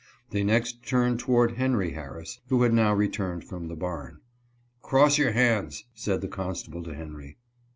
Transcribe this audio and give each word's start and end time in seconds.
They 0.31 0.43
next 0.43 0.83
turned 0.83 1.19
toward 1.19 1.51
Henry 1.57 1.91
Harris, 1.91 2.39
who 2.49 2.63
had 2.63 2.73
now 2.73 2.91
returned 2.91 3.43
from 3.43 3.67
the 3.67 3.75
barn. 3.75 4.19
"Cross 4.81 5.19
your 5.19 5.33
hands," 5.33 5.85
said 5.93 6.21
the 6.21 6.27
constable 6.27 6.81
to 6.85 6.95
Henry. 6.95 7.37